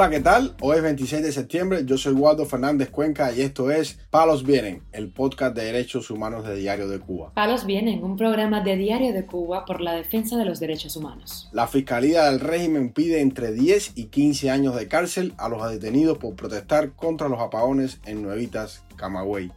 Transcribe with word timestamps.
Hola, 0.00 0.08
¿qué 0.08 0.20
tal? 0.20 0.56
Hoy 0.62 0.78
es 0.78 0.82
26 0.82 1.22
de 1.22 1.30
septiembre, 1.30 1.82
yo 1.84 1.98
soy 1.98 2.14
Waldo 2.14 2.46
Fernández 2.46 2.88
Cuenca 2.88 3.32
y 3.34 3.42
esto 3.42 3.70
es 3.70 3.98
Palos 4.08 4.46
Vienen, 4.46 4.82
el 4.92 5.12
podcast 5.12 5.54
de 5.54 5.66
derechos 5.66 6.10
humanos 6.10 6.46
de 6.46 6.56
Diario 6.56 6.88
de 6.88 7.00
Cuba. 7.00 7.32
Palos 7.34 7.66
Vienen, 7.66 8.02
un 8.02 8.16
programa 8.16 8.62
de 8.62 8.76
Diario 8.76 9.12
de 9.12 9.26
Cuba 9.26 9.66
por 9.66 9.82
la 9.82 9.92
defensa 9.92 10.38
de 10.38 10.46
los 10.46 10.58
derechos 10.58 10.96
humanos. 10.96 11.50
La 11.52 11.66
Fiscalía 11.66 12.24
del 12.24 12.40
régimen 12.40 12.94
pide 12.94 13.20
entre 13.20 13.52
10 13.52 13.92
y 13.94 14.06
15 14.06 14.48
años 14.48 14.74
de 14.74 14.88
cárcel 14.88 15.34
a 15.36 15.50
los 15.50 15.70
detenidos 15.70 16.16
por 16.16 16.34
protestar 16.34 16.92
contra 16.92 17.28
los 17.28 17.38
apagones 17.38 18.00
en 18.06 18.22
Nuevitas, 18.22 18.82
Camagüey. 18.96 19.52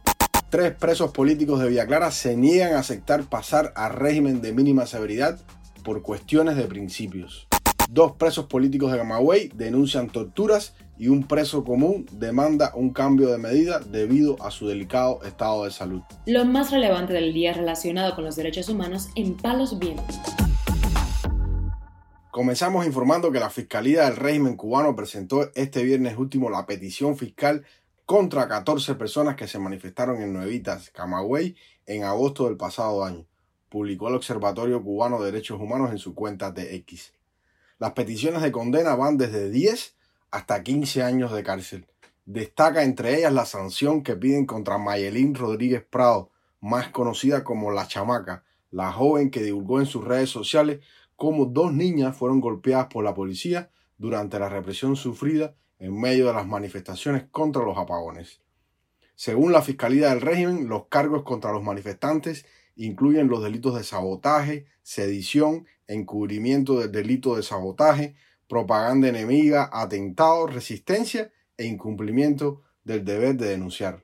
Tres 0.50 0.74
presos 0.74 1.10
políticos 1.12 1.58
de 1.58 1.70
Villa 1.70 1.86
Clara 1.86 2.10
se 2.10 2.36
niegan 2.36 2.74
a 2.74 2.80
aceptar 2.80 3.24
pasar 3.30 3.72
a 3.76 3.88
régimen 3.88 4.42
de 4.42 4.52
mínima 4.52 4.84
severidad 4.84 5.38
por 5.82 6.02
cuestiones 6.02 6.56
de 6.56 6.64
principios. 6.64 7.48
Dos 7.94 8.16
presos 8.16 8.46
políticos 8.46 8.90
de 8.90 8.98
Camagüey 8.98 9.52
denuncian 9.54 10.08
torturas 10.08 10.74
y 10.98 11.06
un 11.06 11.28
preso 11.28 11.62
común 11.62 12.04
demanda 12.10 12.72
un 12.74 12.92
cambio 12.92 13.28
de 13.28 13.38
medida 13.38 13.78
debido 13.78 14.36
a 14.42 14.50
su 14.50 14.66
delicado 14.66 15.22
estado 15.22 15.62
de 15.62 15.70
salud. 15.70 16.02
Lo 16.26 16.44
más 16.44 16.72
relevante 16.72 17.12
del 17.12 17.32
día 17.32 17.52
relacionado 17.52 18.16
con 18.16 18.24
los 18.24 18.34
derechos 18.34 18.68
humanos 18.68 19.10
en 19.14 19.36
Palos 19.36 19.78
Vientos. 19.78 20.16
Comenzamos 22.32 22.84
informando 22.84 23.30
que 23.30 23.38
la 23.38 23.48
Fiscalía 23.48 24.06
del 24.06 24.16
régimen 24.16 24.56
cubano 24.56 24.96
presentó 24.96 25.52
este 25.54 25.84
viernes 25.84 26.18
último 26.18 26.50
la 26.50 26.66
petición 26.66 27.16
fiscal 27.16 27.64
contra 28.06 28.48
14 28.48 28.96
personas 28.96 29.36
que 29.36 29.46
se 29.46 29.60
manifestaron 29.60 30.20
en 30.20 30.32
Nuevitas, 30.32 30.90
Camagüey, 30.90 31.54
en 31.86 32.02
agosto 32.02 32.46
del 32.46 32.56
pasado 32.56 33.04
año, 33.04 33.24
publicó 33.68 34.08
el 34.08 34.16
Observatorio 34.16 34.82
Cubano 34.82 35.20
de 35.20 35.30
Derechos 35.30 35.60
Humanos 35.60 35.92
en 35.92 35.98
su 35.98 36.12
cuenta 36.12 36.50
de 36.50 36.74
X. 36.74 37.12
Las 37.84 37.92
peticiones 37.92 38.40
de 38.40 38.50
condena 38.50 38.94
van 38.94 39.18
desde 39.18 39.50
10 39.50 39.94
hasta 40.30 40.62
15 40.62 41.02
años 41.02 41.34
de 41.34 41.42
cárcel. 41.42 41.86
Destaca 42.24 42.82
entre 42.82 43.18
ellas 43.18 43.34
la 43.34 43.44
sanción 43.44 44.02
que 44.02 44.16
piden 44.16 44.46
contra 44.46 44.78
Mayelín 44.78 45.34
Rodríguez 45.34 45.84
Prado, 45.84 46.30
más 46.62 46.88
conocida 46.88 47.44
como 47.44 47.70
La 47.72 47.86
Chamaca, 47.86 48.42
la 48.70 48.90
joven 48.90 49.30
que 49.30 49.42
divulgó 49.42 49.80
en 49.80 49.86
sus 49.86 50.02
redes 50.02 50.30
sociales 50.30 50.80
cómo 51.14 51.44
dos 51.44 51.74
niñas 51.74 52.16
fueron 52.16 52.40
golpeadas 52.40 52.86
por 52.86 53.04
la 53.04 53.12
policía 53.12 53.70
durante 53.98 54.38
la 54.38 54.48
represión 54.48 54.96
sufrida 54.96 55.54
en 55.78 56.00
medio 56.00 56.28
de 56.28 56.32
las 56.32 56.46
manifestaciones 56.46 57.24
contra 57.30 57.64
los 57.64 57.76
apagones. 57.76 58.40
Según 59.14 59.52
la 59.52 59.60
Fiscalía 59.60 60.08
del 60.08 60.22
régimen, 60.22 60.68
los 60.68 60.86
cargos 60.86 61.22
contra 61.22 61.52
los 61.52 61.62
manifestantes 61.62 62.46
incluyen 62.76 63.28
los 63.28 63.42
delitos 63.42 63.76
de 63.76 63.84
sabotaje, 63.84 64.66
sedición, 64.82 65.66
encubrimiento 65.86 66.78
del 66.78 66.92
delito 66.92 67.36
de 67.36 67.42
sabotaje, 67.42 68.14
propaganda 68.48 69.08
enemiga, 69.08 69.70
atentado, 69.72 70.46
resistencia 70.46 71.32
e 71.56 71.66
incumplimiento 71.66 72.62
del 72.84 73.04
deber 73.04 73.36
de 73.36 73.48
denunciar. 73.48 74.02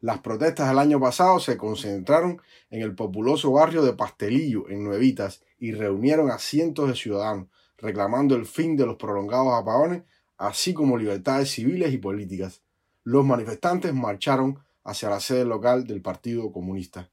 Las 0.00 0.18
protestas 0.18 0.68
del 0.68 0.78
año 0.78 0.98
pasado 0.98 1.38
se 1.38 1.56
concentraron 1.56 2.42
en 2.70 2.82
el 2.82 2.94
populoso 2.94 3.52
barrio 3.52 3.82
de 3.82 3.92
Pastelillo, 3.92 4.68
en 4.68 4.82
Nuevitas, 4.82 5.42
y 5.58 5.72
reunieron 5.72 6.30
a 6.30 6.38
cientos 6.38 6.88
de 6.88 6.96
ciudadanos, 6.96 7.46
reclamando 7.78 8.34
el 8.34 8.46
fin 8.46 8.76
de 8.76 8.84
los 8.84 8.96
prolongados 8.96 9.54
apagones, 9.54 10.02
así 10.38 10.74
como 10.74 10.98
libertades 10.98 11.50
civiles 11.50 11.92
y 11.92 11.98
políticas. 11.98 12.62
Los 13.04 13.24
manifestantes 13.24 13.94
marcharon 13.94 14.58
hacia 14.82 15.08
la 15.08 15.20
sede 15.20 15.44
local 15.44 15.86
del 15.86 16.02
Partido 16.02 16.50
Comunista. 16.50 17.10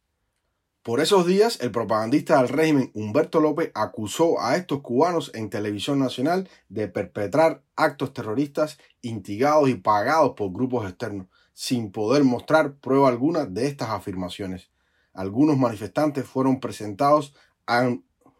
Por 0.81 1.01
esos 1.01 1.25
días, 1.25 1.59
el 1.59 1.71
propagandista 1.71 2.37
del 2.37 2.47
régimen 2.47 2.89
Humberto 2.93 3.41
López 3.41 3.69
acusó 3.75 4.39
a 4.39 4.55
estos 4.55 4.79
cubanos 4.79 5.29
en 5.35 5.49
televisión 5.49 5.99
nacional 5.99 6.47
de 6.69 6.87
perpetrar 6.87 7.61
actos 7.75 8.13
terroristas 8.13 8.77
instigados 9.01 9.67
y 9.67 9.75
pagados 9.75 10.35
por 10.37 10.53
grupos 10.53 10.87
externos, 10.87 11.27
sin 11.53 11.91
poder 11.91 12.23
mostrar 12.23 12.75
prueba 12.75 13.09
alguna 13.09 13.45
de 13.45 13.67
estas 13.67 13.89
afirmaciones. 13.89 14.69
Algunos 15.13 15.57
manifestantes 15.57 16.25
fueron 16.25 16.61
presentados 16.61 17.35
a... 17.67 17.93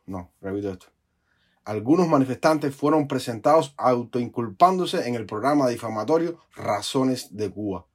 No, 0.06 0.32
repito 0.40 0.72
esto. 0.72 0.88
Algunos 1.66 2.08
manifestantes 2.08 2.74
fueron 2.74 3.10
presentados 3.10 3.74
autoinculpándose 3.76 5.10
en 5.10 5.16
el 5.16 5.26
programa 5.26 5.68
difamatorio 5.68 6.40
Razones 6.56 7.36
de 7.36 7.52
Cuba 7.52 7.89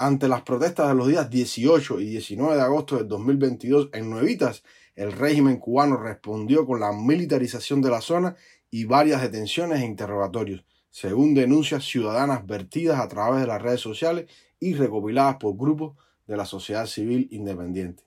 ante 0.00 0.28
las 0.28 0.40
protestas 0.42 0.88
de 0.88 0.94
los 0.94 1.08
días 1.08 1.28
18 1.28 2.00
y 2.00 2.06
19 2.06 2.56
de 2.56 2.62
agosto 2.62 2.96
del 2.96 3.06
2022 3.06 3.90
en 3.92 4.08
Nuevitas, 4.08 4.64
el 4.96 5.12
régimen 5.12 5.58
cubano 5.58 5.98
respondió 5.98 6.64
con 6.64 6.80
la 6.80 6.90
militarización 6.90 7.82
de 7.82 7.90
la 7.90 8.00
zona 8.00 8.34
y 8.70 8.86
varias 8.86 9.20
detenciones 9.20 9.82
e 9.82 9.84
interrogatorios, 9.84 10.64
según 10.88 11.34
denuncias 11.34 11.84
ciudadanas 11.84 12.46
vertidas 12.46 12.98
a 12.98 13.08
través 13.08 13.42
de 13.42 13.46
las 13.46 13.60
redes 13.60 13.82
sociales 13.82 14.30
y 14.58 14.72
recopiladas 14.72 15.36
por 15.36 15.54
grupos 15.58 15.98
de 16.26 16.38
la 16.38 16.46
sociedad 16.46 16.86
civil 16.86 17.28
independiente. 17.30 18.04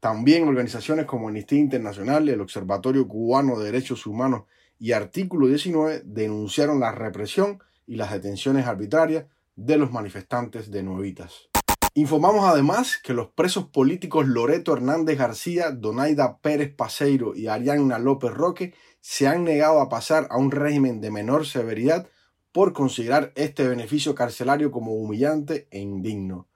También 0.00 0.48
organizaciones 0.48 1.06
como 1.06 1.28
Amnistía 1.28 1.60
Internacional, 1.60 2.28
el 2.28 2.40
Observatorio 2.40 3.06
Cubano 3.06 3.56
de 3.56 3.66
Derechos 3.66 4.04
Humanos 4.04 4.44
y 4.80 4.92
Artículo 4.92 5.46
19 5.46 6.02
denunciaron 6.04 6.80
la 6.80 6.90
represión 6.90 7.62
y 7.86 7.94
las 7.94 8.10
detenciones 8.10 8.66
arbitrarias 8.66 9.26
de 9.60 9.76
los 9.76 9.92
manifestantes 9.92 10.70
de 10.70 10.82
Nuevitas. 10.82 11.50
Informamos 11.92 12.46
además 12.46 12.98
que 13.02 13.12
los 13.12 13.28
presos 13.28 13.66
políticos 13.66 14.26
Loreto 14.26 14.72
Hernández 14.72 15.18
García, 15.18 15.70
Donaida 15.70 16.38
Pérez 16.38 16.74
Paseiro 16.74 17.34
y 17.34 17.48
Arianna 17.48 17.98
López 17.98 18.30
Roque 18.32 18.72
se 19.00 19.26
han 19.26 19.44
negado 19.44 19.80
a 19.80 19.90
pasar 19.90 20.28
a 20.30 20.38
un 20.38 20.50
régimen 20.50 21.02
de 21.02 21.10
menor 21.10 21.46
severidad 21.46 22.08
por 22.52 22.72
considerar 22.72 23.32
este 23.34 23.68
beneficio 23.68 24.14
carcelario 24.14 24.70
como 24.70 24.94
humillante 24.94 25.68
e 25.70 25.80
indigno. 25.80 26.48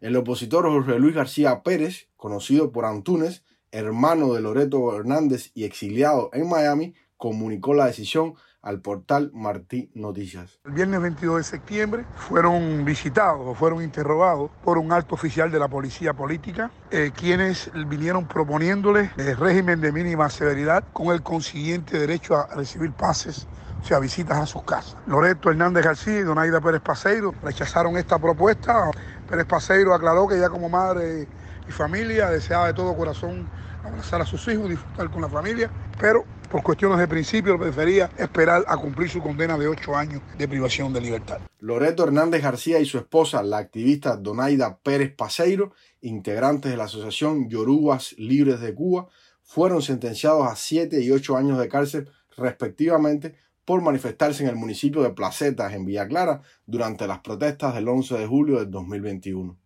El 0.00 0.14
opositor 0.16 0.64
Jorge 0.66 1.00
Luis 1.00 1.16
García 1.16 1.62
Pérez, 1.62 2.08
conocido 2.16 2.70
por 2.70 2.84
Antunes, 2.84 3.42
hermano 3.72 4.34
de 4.34 4.40
Loreto 4.40 4.94
Hernández 4.94 5.50
y 5.54 5.64
exiliado 5.64 6.30
en 6.32 6.48
Miami, 6.48 6.94
comunicó 7.16 7.74
la 7.74 7.86
decisión 7.86 8.34
al 8.62 8.80
portal 8.80 9.30
Martí 9.34 9.90
Noticias. 9.94 10.60
El 10.64 10.72
viernes 10.72 11.00
22 11.00 11.38
de 11.38 11.44
septiembre 11.44 12.04
fueron 12.16 12.84
visitados 12.84 13.42
o 13.44 13.54
fueron 13.54 13.82
interrogados 13.82 14.50
por 14.62 14.78
un 14.78 14.92
alto 14.92 15.16
oficial 15.16 15.50
de 15.50 15.58
la 15.58 15.68
policía 15.68 16.14
política, 16.14 16.70
eh, 16.90 17.10
quienes 17.14 17.70
vinieron 17.88 18.26
proponiéndole 18.26 19.10
el 19.16 19.36
régimen 19.36 19.80
de 19.80 19.90
mínima 19.90 20.30
severidad 20.30 20.84
con 20.92 21.08
el 21.08 21.22
consiguiente 21.22 21.98
derecho 21.98 22.36
a 22.36 22.46
recibir 22.54 22.92
pases 22.92 23.48
o 23.82 23.84
sea, 23.84 23.98
visitas 23.98 24.38
a 24.38 24.46
sus 24.46 24.62
casas. 24.62 24.96
Loreto 25.06 25.50
Hernández 25.50 25.84
García 25.84 26.20
y 26.20 26.22
Donaida 26.22 26.60
Pérez 26.60 26.80
Paseiro 26.80 27.34
rechazaron 27.42 27.96
esta 27.96 28.16
propuesta. 28.16 28.92
Pérez 29.28 29.44
Paseiro 29.44 29.92
aclaró 29.92 30.28
que 30.28 30.38
ya 30.38 30.48
como 30.48 30.68
madre 30.68 31.26
y 31.68 31.72
familia 31.72 32.30
deseaba 32.30 32.68
de 32.68 32.74
todo 32.74 32.96
corazón 32.96 33.48
abrazar 33.84 34.22
a 34.22 34.26
sus 34.26 34.46
hijos, 34.46 34.68
disfrutar 34.68 35.10
con 35.10 35.22
la 35.22 35.28
familia, 35.28 35.68
pero 35.98 36.24
por 36.52 36.62
cuestiones 36.62 36.98
de 36.98 37.08
principio 37.08 37.58
prefería 37.58 38.10
esperar 38.18 38.62
a 38.68 38.76
cumplir 38.76 39.08
su 39.08 39.22
condena 39.22 39.56
de 39.56 39.68
ocho 39.68 39.96
años 39.96 40.20
de 40.36 40.46
privación 40.46 40.92
de 40.92 41.00
libertad. 41.00 41.40
Loreto 41.60 42.04
Hernández 42.04 42.42
García 42.42 42.78
y 42.78 42.84
su 42.84 42.98
esposa, 42.98 43.42
la 43.42 43.56
activista 43.56 44.18
Donaida 44.18 44.76
Pérez 44.82 45.14
Paseiro, 45.16 45.72
integrantes 46.02 46.70
de 46.70 46.76
la 46.76 46.84
Asociación 46.84 47.48
Yorubas 47.48 48.12
Libres 48.18 48.60
de 48.60 48.74
Cuba, 48.74 49.08
fueron 49.42 49.80
sentenciados 49.80 50.46
a 50.46 50.54
siete 50.54 51.00
y 51.00 51.10
ocho 51.10 51.38
años 51.38 51.58
de 51.58 51.68
cárcel 51.68 52.10
respectivamente 52.36 53.34
por 53.64 53.80
manifestarse 53.80 54.42
en 54.42 54.50
el 54.50 54.56
municipio 54.56 55.00
de 55.02 55.14
Placetas, 55.14 55.72
en 55.72 55.86
Villa 55.86 56.06
Clara, 56.06 56.42
durante 56.66 57.06
las 57.06 57.20
protestas 57.20 57.74
del 57.74 57.88
11 57.88 58.18
de 58.18 58.26
julio 58.26 58.58
del 58.58 58.70
2021. 58.70 59.56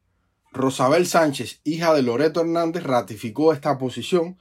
Rosabel 0.52 1.08
Sánchez, 1.08 1.62
hija 1.64 1.92
de 1.94 2.02
Loreto 2.02 2.42
Hernández, 2.42 2.84
ratificó 2.84 3.52
esta 3.52 3.76
posición 3.76 4.38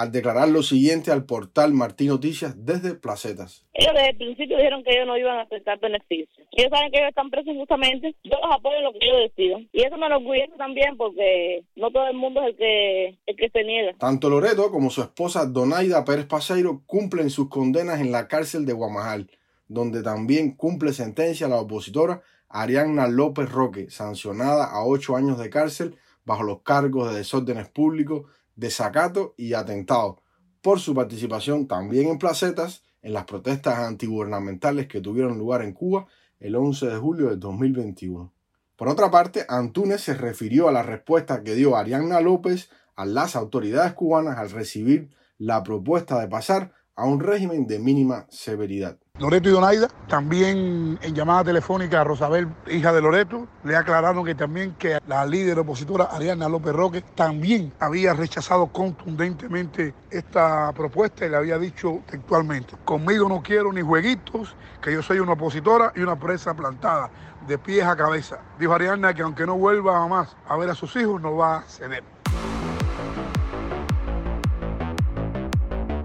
al 0.00 0.12
declarar 0.12 0.48
lo 0.48 0.62
siguiente 0.62 1.10
al 1.10 1.26
portal 1.26 1.74
Martín 1.74 2.08
Noticias 2.08 2.64
desde 2.64 2.94
Placetas. 2.94 3.66
Ellos 3.74 3.92
desde 3.94 4.08
el 4.08 4.16
principio 4.16 4.56
dijeron 4.56 4.82
que 4.82 4.94
ellos 4.94 5.06
no 5.06 5.18
iban 5.18 5.36
a 5.36 5.42
aceptar 5.42 5.78
beneficios. 5.78 6.48
Ellos 6.52 6.70
saben 6.70 6.90
que 6.90 7.00
ellos 7.00 7.10
están 7.10 7.28
presos 7.28 7.54
justamente. 7.54 8.16
Yo 8.24 8.38
los 8.42 8.50
apoyo 8.50 8.78
en 8.78 8.84
lo 8.84 8.92
que 8.92 8.98
ellos 9.02 9.30
decidan. 9.36 9.68
Y 9.74 9.82
eso 9.82 9.98
me 9.98 10.06
enorgullece 10.06 10.56
también 10.56 10.96
porque 10.96 11.64
no 11.76 11.90
todo 11.90 12.06
el 12.08 12.16
mundo 12.16 12.40
es 12.40 12.48
el 12.48 12.56
que, 12.56 13.18
el 13.26 13.36
que 13.36 13.50
se 13.50 13.62
niega. 13.62 13.92
Tanto 13.98 14.30
Loreto 14.30 14.70
como 14.70 14.88
su 14.88 15.02
esposa 15.02 15.44
Donaida 15.44 16.02
Pérez 16.06 16.24
Paseiro 16.24 16.82
cumplen 16.86 17.28
sus 17.28 17.50
condenas 17.50 18.00
en 18.00 18.10
la 18.10 18.26
cárcel 18.26 18.64
de 18.64 18.72
Guamajal, 18.72 19.30
donde 19.68 20.02
también 20.02 20.56
cumple 20.56 20.94
sentencia 20.94 21.46
la 21.46 21.60
opositora 21.60 22.22
Arianna 22.48 23.06
López 23.06 23.52
Roque, 23.52 23.90
sancionada 23.90 24.64
a 24.64 24.82
ocho 24.82 25.14
años 25.14 25.38
de 25.38 25.50
cárcel 25.50 25.96
bajo 26.24 26.42
los 26.42 26.62
cargos 26.62 27.10
de 27.10 27.18
desórdenes 27.18 27.68
públicos 27.68 28.22
desacato 28.60 29.34
y 29.36 29.54
atentado 29.54 30.22
por 30.60 30.78
su 30.80 30.94
participación 30.94 31.66
también 31.66 32.08
en 32.08 32.18
placetas 32.18 32.84
en 33.02 33.14
las 33.14 33.24
protestas 33.24 33.78
antigubernamentales 33.78 34.86
que 34.86 35.00
tuvieron 35.00 35.38
lugar 35.38 35.62
en 35.62 35.72
Cuba 35.72 36.06
el 36.38 36.54
11 36.54 36.86
de 36.86 36.96
julio 36.98 37.30
de 37.30 37.36
2021. 37.36 38.32
Por 38.76 38.88
otra 38.88 39.10
parte, 39.10 39.46
Antunes 39.48 40.02
se 40.02 40.14
refirió 40.14 40.68
a 40.68 40.72
la 40.72 40.82
respuesta 40.82 41.42
que 41.42 41.54
dio 41.54 41.76
Arianna 41.76 42.20
López 42.20 42.70
a 42.96 43.06
las 43.06 43.34
autoridades 43.34 43.94
cubanas 43.94 44.36
al 44.36 44.50
recibir 44.50 45.10
la 45.38 45.62
propuesta 45.62 46.20
de 46.20 46.28
pasar 46.28 46.72
a 47.00 47.04
un 47.06 47.18
régimen 47.18 47.66
de 47.66 47.78
mínima 47.78 48.26
severidad. 48.28 48.98
Loreto 49.18 49.48
y 49.48 49.52
Donaida, 49.52 49.88
también 50.06 50.98
en 51.00 51.14
llamada 51.14 51.44
telefónica 51.44 52.02
a 52.02 52.04
Rosabel, 52.04 52.48
hija 52.70 52.92
de 52.92 53.00
Loreto, 53.00 53.48
le 53.64 53.74
aclararon 53.74 54.22
que 54.24 54.34
también 54.34 54.74
que 54.74 54.98
la 55.08 55.24
líder 55.24 55.58
opositora 55.58 56.04
Ariana 56.04 56.46
López 56.48 56.74
Roque 56.74 57.02
también 57.14 57.72
había 57.80 58.12
rechazado 58.12 58.66
contundentemente 58.66 59.94
esta 60.10 60.72
propuesta 60.74 61.24
y 61.24 61.30
le 61.30 61.36
había 61.36 61.58
dicho 61.58 62.00
textualmente, 62.10 62.74
conmigo 62.84 63.28
no 63.30 63.42
quiero 63.42 63.72
ni 63.72 63.80
jueguitos, 63.80 64.54
que 64.82 64.92
yo 64.92 65.02
soy 65.02 65.20
una 65.20 65.32
opositora 65.32 65.92
y 65.96 66.00
una 66.00 66.18
presa 66.18 66.52
plantada, 66.54 67.10
de 67.46 67.56
pies 67.56 67.84
a 67.86 67.96
cabeza. 67.96 68.40
Dijo 68.58 68.74
Ariana 68.74 69.14
que 69.14 69.22
aunque 69.22 69.46
no 69.46 69.56
vuelva 69.56 70.06
más 70.06 70.36
a 70.46 70.56
ver 70.58 70.68
a 70.68 70.74
sus 70.74 70.94
hijos, 70.96 71.20
no 71.20 71.36
va 71.36 71.58
a 71.58 71.62
ceder. 71.62 72.19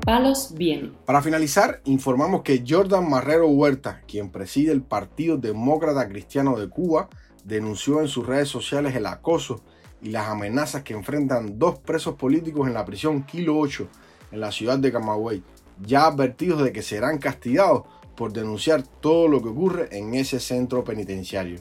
Palos 0.05 0.53
bien. 0.53 0.93
Para 1.05 1.21
finalizar, 1.21 1.81
informamos 1.83 2.43
que 2.43 2.63
Jordan 2.65 3.09
Marrero 3.09 3.47
Huerta, 3.47 4.01
quien 4.07 4.29
preside 4.29 4.71
el 4.71 4.83
Partido 4.83 5.37
Demócrata 5.37 6.07
Cristiano 6.07 6.57
de 6.57 6.69
Cuba, 6.69 7.09
denunció 7.43 8.01
en 8.01 8.07
sus 8.07 8.25
redes 8.25 8.47
sociales 8.47 8.95
el 8.95 9.07
acoso 9.07 9.61
y 10.01 10.11
las 10.11 10.27
amenazas 10.27 10.83
que 10.83 10.93
enfrentan 10.93 11.57
dos 11.57 11.79
presos 11.79 12.15
políticos 12.15 12.67
en 12.67 12.75
la 12.75 12.85
prisión 12.85 13.23
Kilo 13.23 13.57
8 13.57 13.87
en 14.31 14.39
la 14.39 14.51
ciudad 14.51 14.77
de 14.77 14.91
Camagüey, 14.91 15.43
ya 15.83 16.05
advertidos 16.05 16.63
de 16.63 16.71
que 16.71 16.83
serán 16.83 17.17
castigados 17.17 17.83
por 18.15 18.31
denunciar 18.31 18.83
todo 18.83 19.27
lo 19.27 19.41
que 19.41 19.49
ocurre 19.49 19.89
en 19.91 20.13
ese 20.13 20.39
centro 20.39 20.83
penitenciario. 20.83 21.59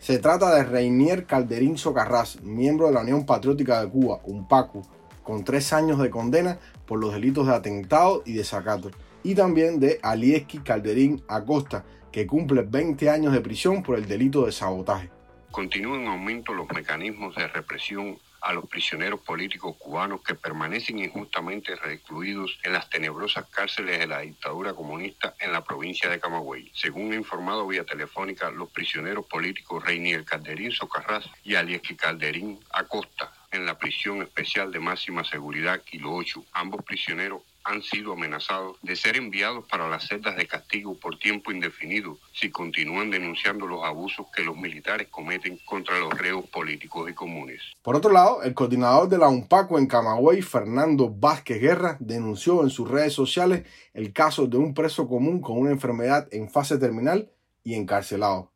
Se 0.00 0.18
trata 0.18 0.54
de 0.54 0.64
Reinier 0.64 1.24
Calderín 1.24 1.78
Socarrás, 1.78 2.42
miembro 2.42 2.86
de 2.86 2.94
la 2.94 3.00
Unión 3.00 3.24
Patriótica 3.24 3.80
de 3.80 3.88
Cuba, 3.88 4.20
UNPACU, 4.24 4.82
con 5.26 5.42
tres 5.42 5.72
años 5.72 5.98
de 5.98 6.08
condena 6.08 6.60
por 6.86 7.00
los 7.00 7.12
delitos 7.12 7.48
de 7.48 7.54
atentado 7.54 8.22
y 8.24 8.34
desacato, 8.34 8.92
y 9.24 9.34
también 9.34 9.80
de 9.80 9.98
Alieski 10.00 10.60
Calderín 10.60 11.20
Acosta, 11.26 11.84
que 12.12 12.28
cumple 12.28 12.62
20 12.62 13.10
años 13.10 13.32
de 13.32 13.40
prisión 13.40 13.82
por 13.82 13.98
el 13.98 14.06
delito 14.06 14.46
de 14.46 14.52
sabotaje. 14.52 15.10
Continúan 15.50 16.02
en 16.02 16.08
aumento 16.08 16.54
los 16.54 16.68
mecanismos 16.70 17.34
de 17.34 17.48
represión 17.48 18.16
a 18.40 18.52
los 18.52 18.68
prisioneros 18.68 19.20
políticos 19.20 19.74
cubanos 19.76 20.20
que 20.22 20.36
permanecen 20.36 21.00
injustamente 21.00 21.74
recluidos 21.74 22.56
en 22.62 22.74
las 22.74 22.88
tenebrosas 22.88 23.46
cárceles 23.48 23.98
de 23.98 24.06
la 24.06 24.20
dictadura 24.20 24.74
comunista 24.74 25.34
en 25.40 25.50
la 25.50 25.64
provincia 25.64 26.08
de 26.08 26.20
Camagüey. 26.20 26.70
Según 26.72 27.12
ha 27.12 27.16
informado 27.16 27.66
vía 27.66 27.84
telefónica, 27.84 28.48
los 28.52 28.70
prisioneros 28.70 29.26
políticos 29.26 29.84
Reinier 29.84 30.24
Calderín 30.24 30.70
Socarrás 30.70 31.28
y 31.42 31.56
Alieski 31.56 31.96
Calderín 31.96 32.60
Acosta 32.70 33.32
en 33.56 33.66
la 33.66 33.78
prisión 33.78 34.22
especial 34.22 34.70
de 34.70 34.78
máxima 34.78 35.24
seguridad 35.24 35.80
Kilo 35.82 36.14
8. 36.14 36.44
Ambos 36.52 36.84
prisioneros 36.84 37.42
han 37.64 37.82
sido 37.82 38.12
amenazados 38.12 38.76
de 38.82 38.94
ser 38.94 39.16
enviados 39.16 39.64
para 39.66 39.88
las 39.88 40.06
celdas 40.06 40.36
de 40.36 40.46
castigo 40.46 40.94
por 40.94 41.18
tiempo 41.18 41.50
indefinido 41.50 42.18
si 42.32 42.50
continúan 42.50 43.10
denunciando 43.10 43.66
los 43.66 43.82
abusos 43.82 44.26
que 44.34 44.44
los 44.44 44.56
militares 44.56 45.08
cometen 45.08 45.58
contra 45.64 45.98
los 45.98 46.16
reos 46.16 46.46
políticos 46.46 47.10
y 47.10 47.14
comunes. 47.14 47.60
Por 47.82 47.96
otro 47.96 48.12
lado, 48.12 48.42
el 48.42 48.54
coordinador 48.54 49.08
de 49.08 49.18
la 49.18 49.28
UNPACO 49.28 49.78
en 49.78 49.86
Camagüey, 49.86 50.42
Fernando 50.42 51.10
Vázquez 51.10 51.60
Guerra, 51.60 51.96
denunció 51.98 52.62
en 52.62 52.70
sus 52.70 52.88
redes 52.88 53.14
sociales 53.14 53.64
el 53.94 54.12
caso 54.12 54.46
de 54.46 54.58
un 54.58 54.74
preso 54.74 55.08
común 55.08 55.40
con 55.40 55.58
una 55.58 55.70
enfermedad 55.70 56.28
en 56.30 56.48
fase 56.48 56.78
terminal 56.78 57.32
y 57.64 57.74
encarcelado. 57.74 58.52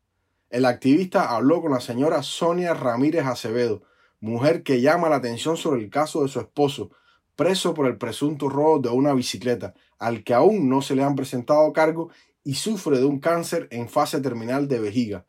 El 0.51 0.65
activista 0.65 1.31
habló 1.31 1.63
con 1.63 1.73
la 1.73 1.81
señora 1.81 2.23
Sonia 2.23 2.75
Ramírez 2.75 3.25
Acevedo, 3.25 3.83
mujer 4.21 4.63
que 4.63 4.81
llama 4.81 5.09
la 5.09 5.17
atención 5.17 5.57
sobre 5.57 5.83
el 5.83 5.91
caso 5.91 6.23
de 6.23 6.29
su 6.29 6.41
esposo, 6.41 6.91
preso 7.37 7.75
por 7.75 7.87
el 7.87 7.97
presunto 7.97 8.49
robo 8.49 8.79
de 8.79 8.91
una 8.91 9.15
bicicleta, 9.15 9.75
al 9.99 10.23
que 10.23 10.35
aún 10.35 10.69
no 10.69 10.83
se 10.83 10.95
le 10.95 11.03
han 11.03 11.17
presentado 11.17 11.73
cargos 11.73 12.15
y 12.45 12.55
sufre 12.55 12.99
de 12.99 13.05
un 13.05 13.21
cáncer 13.21 13.69
en 13.71 13.89
fase 13.89 14.21
terminal 14.21 14.69
de 14.69 14.81
vejiga. 14.81 15.25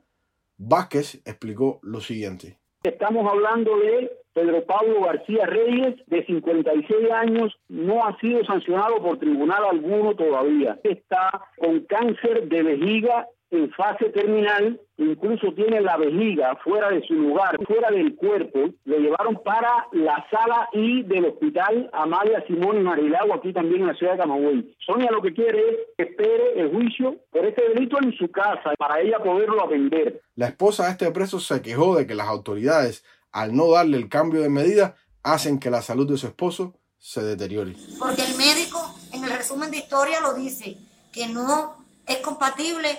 Vázquez 0.58 1.22
explicó 1.26 1.80
lo 1.82 2.02
siguiente. 2.02 2.60
Estamos 2.84 3.30
hablando 3.32 3.78
de 3.78 4.12
Pedro 4.34 4.64
Pablo 4.66 5.02
García 5.02 5.46
Reyes, 5.46 5.96
de 6.08 6.26
56 6.26 7.12
años, 7.12 7.54
no 7.68 8.06
ha 8.06 8.18
sido 8.20 8.44
sancionado 8.46 9.02
por 9.02 9.20
tribunal 9.20 9.64
alguno 9.66 10.16
todavía. 10.16 10.80
Está 10.84 11.32
con 11.58 11.82
cáncer 11.82 12.48
de 12.48 12.64
vejiga 12.64 13.28
en 13.52 13.70
fase 13.72 14.10
terminal, 14.10 14.80
incluso 14.98 15.54
tiene 15.54 15.82
la 15.82 15.98
vejiga 15.98 16.56
fuera 16.64 16.90
de 16.90 17.06
su 17.06 17.14
lugar, 17.14 17.58
fuera 17.68 17.92
del 17.92 18.16
cuerpo, 18.16 18.70
lo 18.86 18.98
llevaron 18.98 19.42
para 19.44 19.88
la 19.92 20.26
sala 20.32 20.70
I 20.72 21.04
del 21.04 21.26
hospital 21.26 21.90
Amalia 21.92 22.44
Simón 22.48 22.78
y 22.78 22.84
Marilagua, 22.84 23.36
aquí 23.36 23.52
también 23.52 23.82
en 23.82 23.88
la 23.88 23.96
ciudad 23.96 24.14
de 24.14 24.20
Camagüey. 24.20 24.76
Sonia 24.86 25.12
lo 25.12 25.22
que 25.22 25.34
quiere 25.34 25.60
es 25.60 25.76
que 25.98 26.04
espere 26.04 26.62
el 26.62 26.72
juicio 26.72 27.18
por 27.30 27.46
este 27.46 27.68
delito 27.70 27.98
en 28.02 28.14
su 28.14 28.32
casa, 28.32 28.74
para 28.78 29.02
ella 29.02 29.20
poderlo 29.20 29.66
atender. 29.66 30.22
La 30.36 30.48
esposa 30.48 30.86
de 30.86 30.92
este 30.92 31.12
preso 31.12 31.40
se 31.42 31.62
quejó 31.62 31.98
de 31.98 32.08
que 32.08 32.16
las 32.16 32.28
autoridades, 32.28 33.04
al 33.34 33.54
no 33.54 33.70
darle 33.70 33.98
el 33.98 34.08
cambio 34.08 34.42
de 34.42 34.50
medida, 34.50 34.96
hacen 35.24 35.60
que 35.60 35.70
la 35.70 35.82
salud 35.82 36.10
de 36.10 36.18
su 36.18 36.28
esposo 36.28 36.74
se 36.98 37.22
deteriore. 37.22 37.76
Porque 38.00 38.24
el 38.24 38.38
médico, 38.38 38.80
en 39.12 39.26
el 39.26 39.32
resumen 39.32 39.72
de 39.72 39.78
historia, 39.78 40.22
lo 40.22 40.36
dice, 40.36 40.78
que 41.12 41.28
no 41.28 41.76
es 42.08 42.18
compatible 42.18 42.98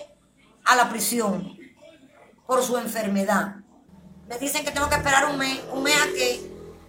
a 0.64 0.76
la 0.76 0.88
prisión 0.88 1.56
por 2.46 2.62
su 2.62 2.76
enfermedad. 2.76 3.56
Me 4.28 4.38
dicen 4.38 4.64
que 4.64 4.70
tengo 4.70 4.88
que 4.88 4.96
esperar 4.96 5.30
un 5.30 5.38
mes, 5.38 5.60
un 5.72 5.82
mes 5.82 5.94
a 5.96 6.06
que 6.06 6.40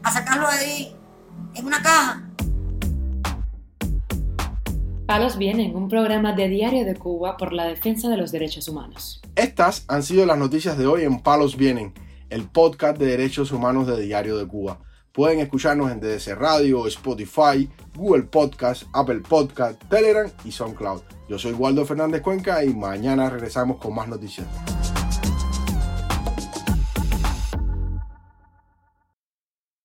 a 0.04 0.12
sacarlo 0.12 0.48
ahí 0.48 0.96
en 1.56 1.66
una 1.66 1.82
caja. 1.82 2.30
Palos 5.06 5.38
Vienen, 5.38 5.76
un 5.76 5.90
programa 5.90 6.34
de 6.34 6.48
Diario 6.48 6.86
de 6.86 6.96
Cuba 6.96 7.36
por 7.38 7.52
la 7.52 7.66
defensa 7.66 8.10
de 8.10 8.18
los 8.18 8.32
derechos 8.32 8.68
humanos. 8.68 9.22
Estas 9.36 9.84
han 9.88 10.02
sido 10.02 10.26
las 10.26 10.38
noticias 10.38 10.78
de 10.78 10.88
hoy 10.88 11.04
en 11.04 11.20
Palos 11.20 11.58
Vienen, 11.58 11.94
el 12.30 12.48
podcast 12.48 12.98
de 12.98 13.08
derechos 13.08 13.52
humanos 13.52 13.86
de 13.88 14.02
Diario 14.02 14.38
de 14.38 14.48
Cuba. 14.48 14.80
Pueden 15.14 15.42
escucharnos 15.42 15.92
en 15.92 16.00
DDC 16.00 16.34
Radio, 16.36 16.88
Spotify, 16.88 17.70
Google 17.96 18.24
Podcast, 18.24 18.86
Apple 18.94 19.20
Podcast, 19.20 19.80
Telegram 19.88 20.28
y 20.44 20.52
SoundCloud. 20.52 21.04
Yo 21.30 21.38
soy 21.38 21.54
Waldo 21.54 21.86
Fernández 21.86 22.24
Cuenca 22.24 22.66
y 22.66 22.74
mañana 22.74 23.30
regresamos 23.30 23.78
con 23.78 23.94
más 23.94 24.08
noticias. 24.08 24.48